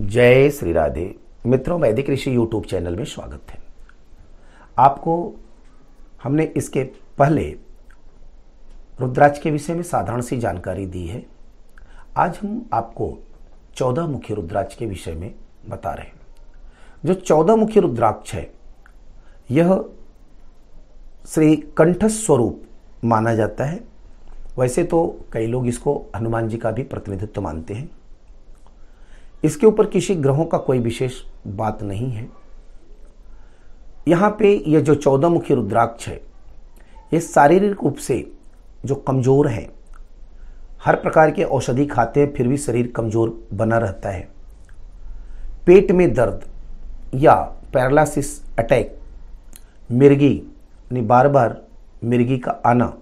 [0.00, 1.14] जय श्री राधे।
[1.46, 3.58] मित्रों, वैदिक ऋषि यूट्यूब चैनल में स्वागत है।
[4.78, 5.34] आपको
[6.22, 6.84] हमने इसके
[7.18, 7.56] पहले
[9.00, 11.26] रुद्राक्ष के विषय में साधारण सी जानकारी दी है।
[12.16, 13.18] आज हम आपको
[13.74, 15.34] चौदह मुखी रुद्राक्ष के विषय में
[15.68, 16.20] बता रहे हैं।
[17.04, 18.52] जो चौदह मुखी रुद्राक्ष है,
[19.50, 19.84] यह
[21.26, 22.62] श्री कंठ स्वरूप
[23.04, 23.80] माना जाता है।
[24.58, 27.90] वैसे तो कई लोग इसको हनुमान जी का भी प्रतिनिधित्व मानते हैं।
[29.44, 32.28] इसके ऊपर किसी ग्रहों का कोई विशेष बात नहीं है।
[34.08, 36.20] यहाँ पे यह जो चौदह मुखी रुद्राक्ष है,
[37.12, 38.24] ये शारीरिक रूप से
[38.84, 39.68] जो कमज़ोर है,
[40.84, 44.28] हर प्रकार के औषधि खाते हैं, फिर भी शरीर कमज़ोर बना रहता है।
[45.66, 46.44] पेट में दर्द
[47.14, 47.34] या
[47.72, 48.98] पैरालिसिस अटैक,
[49.90, 51.60] मिर्गी, यानी बार बार
[52.04, 52.92] मिर्गी का आना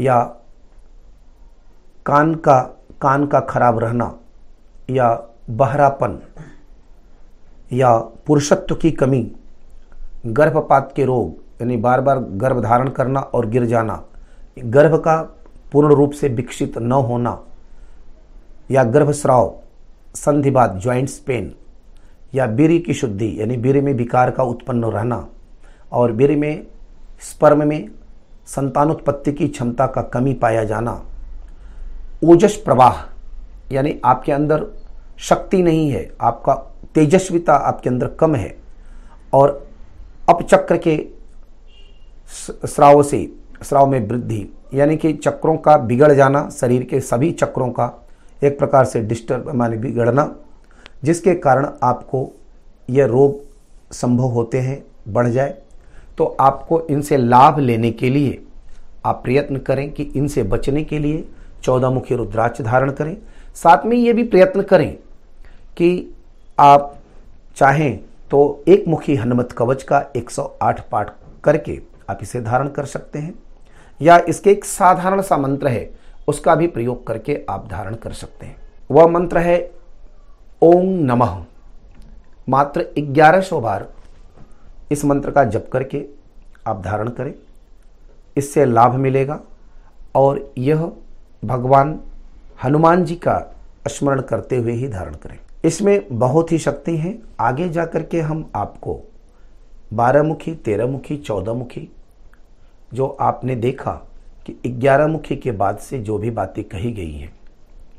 [0.00, 0.22] या
[2.06, 2.60] कान का
[3.02, 4.14] कान का खराब रहना
[4.88, 5.10] या
[5.50, 6.18] बहरापन
[7.72, 9.22] या पुरुषत्व की कमी,
[10.26, 14.02] गर्भपात के रोग, यानी बार बार गर्भ धारण करना और गिर जाना,
[14.58, 15.16] गर्भ का
[15.72, 17.38] पूर्ण रूप से विकसित न होना
[18.70, 19.54] या गर्भस्राव
[20.14, 21.54] संधिवाद ज्वाइंट्स पेन
[22.34, 25.26] या बीरी की शुद्धि, यानी बीरी में विकार का उत्पन्न रहना
[25.92, 26.66] और बीरी में
[27.22, 27.88] स्पर्म में
[28.46, 31.00] संतानोत्पत्ति की क्षमता का कमी पाया जाना।
[32.24, 33.15] ओजस प्रवाह
[33.72, 34.66] यानी आपके अंदर
[35.18, 36.54] शक्ति नहीं है, आपका
[36.94, 38.56] तेजस्विता आपके अंदर कम है।
[39.34, 39.66] और
[40.28, 40.96] अपचक्र के
[42.66, 43.28] स्राव से,
[43.62, 47.92] स्राव में वृद्धि, यानी कि चक्रों का बिगड़ जाना, शरीर के सभी चक्रों का
[48.44, 50.34] एक प्रकार से डिस्टर्ब माने बिगड़ना,
[51.04, 52.30] जिसके कारण आपको
[52.90, 53.44] यह रोग
[53.92, 55.54] संभव होते हैं, बढ़ जाए।
[56.18, 58.42] तो आपको इनसे लाभ लेने के लिए
[59.06, 61.28] आप प्रयत्न करें कि इनसे बचने के लिए
[61.62, 63.16] चौदह मुखी रुद्राक्ष धारण करें।
[63.56, 64.92] साथ में ये भी प्रयत्न करें
[65.76, 66.14] कि
[66.58, 66.94] आप
[67.56, 67.98] चाहें
[68.30, 71.12] तो एक मुखी हनुमत कवच का 108 पाठ
[71.44, 71.80] करके
[72.10, 73.34] आप इसे धारण कर सकते हैं,
[74.00, 75.90] या इसके एक साधारण सा मंत्र है,
[76.28, 78.56] उसका भी प्रयोग करके आप धारण कर सकते हैं।
[78.90, 79.58] वह मंत्र है,
[80.62, 81.42] ओम नमः।
[82.48, 83.88] मात्र 1100 बार
[84.92, 86.04] इस मंत्र का जप करके
[86.66, 87.34] आप धारण करें।
[88.36, 89.40] इससे लाभ मिलेगा
[90.14, 90.90] और यह
[91.42, 91.98] भगवान,
[92.64, 93.34] हनुमान जी का
[93.86, 98.50] स्मरण करते हुए ही धारण करें। इसमें बहुत ही शक्ति है। आगे जाकर के हम
[98.54, 99.00] आपको
[99.92, 101.88] बारह मुखी तेरह मुखी चौदह मुखी
[102.94, 103.92] जो आपने देखा
[104.46, 107.32] कि ग्यारह मुखी के बाद से जो भी बातें कही गई हैं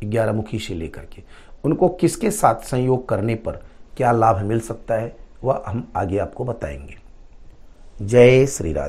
[0.03, 1.23] ग्यारह मुखी से लेकर के,
[1.63, 3.51] उनको किसके साथ संयोग करने पर
[3.97, 6.95] क्या लाभ मिल सकता है, वह हम आगे आपको बताएँगे।
[8.05, 8.85] जय श्री राधे।